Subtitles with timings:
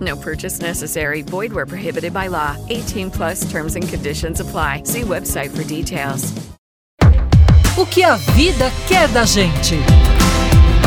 [0.00, 1.22] No purchase necessary.
[1.22, 2.56] Void where prohibited by law.
[2.68, 4.82] 18 plus terms and conditions apply.
[4.84, 6.32] See website for details.
[7.76, 9.76] O que a vida quer da gente.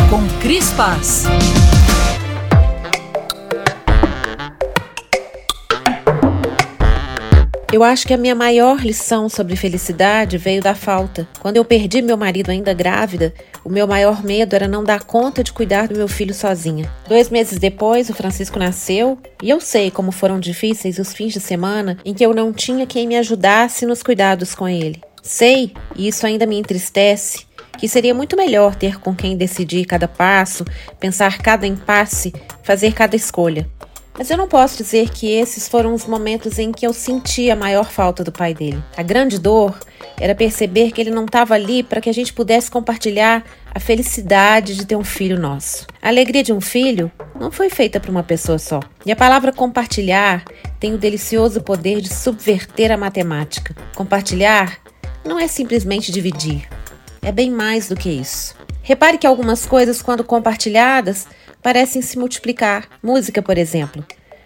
[0.10, 1.26] Com Cris Paz.
[7.72, 11.26] Eu acho que a minha maior lição sobre felicidade veio da falta.
[11.40, 13.34] Quando eu perdi meu marido ainda grávida,
[13.64, 16.92] o meu maior medo era não dar conta de cuidar do meu filho sozinha.
[17.08, 21.40] Dois meses depois, o Francisco nasceu e eu sei como foram difíceis os fins de
[21.40, 25.02] semana em que eu não tinha quem me ajudasse nos cuidados com ele.
[25.24, 27.46] Sei, e isso ainda me entristece,
[27.78, 30.66] que seria muito melhor ter com quem decidir cada passo,
[31.00, 32.34] pensar cada impasse,
[32.64, 33.66] fazer cada escolha.
[34.18, 37.56] Mas eu não posso dizer que esses foram os momentos em que eu senti a
[37.56, 38.84] maior falta do pai dele.
[38.96, 39.78] A grande dor
[40.20, 44.76] era perceber que ele não estava ali para que a gente pudesse compartilhar a felicidade
[44.76, 45.88] de ter um filho nosso.
[46.02, 48.82] A alegria de um filho não foi feita para uma pessoa só.
[49.06, 50.44] E a palavra compartilhar
[50.80, 53.76] tem o delicioso poder de subverter a matemática.
[53.96, 54.78] Compartilhar
[55.26, 56.68] não é simplesmente dividir,
[57.22, 58.56] é bem mais do que isso.
[58.84, 61.28] Repare que algumas coisas, quando compartilhadas,
[61.62, 62.88] parecem se multiplicar.
[63.02, 64.04] Música, por exemplo.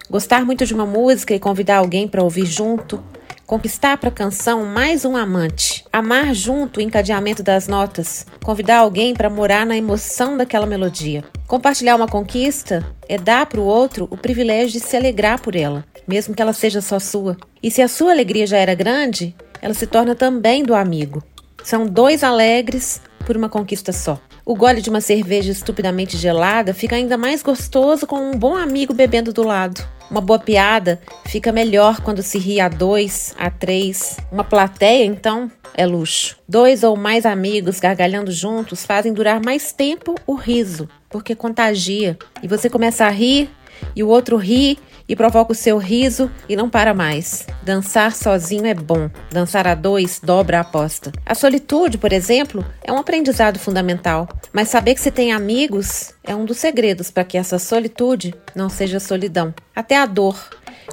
[0.09, 3.03] Gostar muito de uma música e convidar alguém para ouvir junto.
[3.45, 5.85] Conquistar para a canção mais um amante.
[5.91, 8.25] Amar junto o encadeamento das notas.
[8.43, 11.23] Convidar alguém para morar na emoção daquela melodia.
[11.47, 15.85] Compartilhar uma conquista é dar para o outro o privilégio de se alegrar por ela,
[16.07, 17.37] mesmo que ela seja só sua.
[17.61, 21.23] E se a sua alegria já era grande, ela se torna também do amigo.
[21.63, 24.19] São dois alegres por uma conquista só.
[24.45, 28.93] O gole de uma cerveja estupidamente gelada fica ainda mais gostoso com um bom amigo
[28.93, 29.85] bebendo do lado.
[30.09, 34.17] Uma boa piada fica melhor quando se ri a dois, a três.
[34.31, 36.37] Uma plateia, então, é luxo.
[36.47, 42.17] Dois ou mais amigos gargalhando juntos fazem durar mais tempo o riso, porque contagia.
[42.43, 43.49] E você começa a rir,
[43.95, 44.77] e o outro ri,
[45.07, 47.45] e provoca o seu riso e não para mais.
[47.63, 51.11] Dançar sozinho é bom, dançar a dois dobra a aposta.
[51.25, 56.35] A solitude, por exemplo, é um aprendizado fundamental, mas saber que se tem amigos é
[56.35, 59.53] um dos segredos para que essa solitude não seja solidão.
[59.75, 60.37] Até a dor,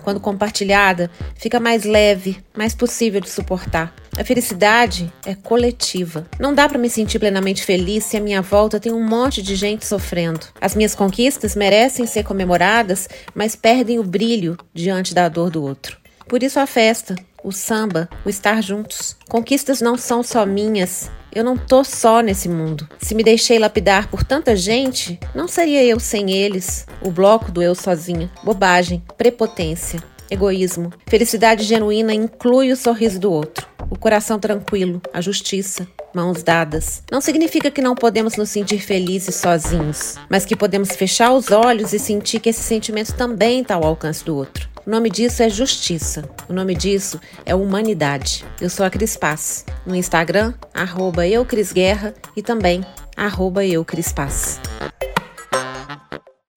[0.02, 3.94] quando compartilhada, fica mais leve, mais possível de suportar.
[4.14, 6.26] A felicidade é coletiva.
[6.38, 9.56] Não dá para me sentir plenamente feliz se à minha volta tem um monte de
[9.56, 10.46] gente sofrendo.
[10.60, 15.96] As minhas conquistas merecem ser comemoradas, mas perdem o brilho diante da dor do outro.
[16.28, 19.16] Por isso a festa, o samba, o estar juntos.
[19.30, 21.10] Conquistas não são só minhas.
[21.34, 22.86] Eu não tô só nesse mundo.
[23.00, 26.86] Se me deixei lapidar por tanta gente, não seria eu sem eles.
[27.00, 28.30] O bloco do eu sozinha.
[28.44, 30.92] Bobagem, prepotência, egoísmo.
[31.06, 37.02] Felicidade genuína inclui o sorriso do outro, o coração tranquilo, a justiça, mãos dadas.
[37.12, 41.92] Não significa que não podemos nos sentir felizes sozinhos, mas que podemos fechar os olhos
[41.92, 44.66] e sentir que esse sentimento também está ao alcance do outro.
[44.86, 46.24] O nome disso é justiça.
[46.48, 48.46] O nome disso é humanidade.
[48.58, 49.66] Eu sou a Cris Paz.
[49.84, 52.82] No Instagram, arroba eucrisguerra e também
[53.14, 54.58] arroba eucrispaz.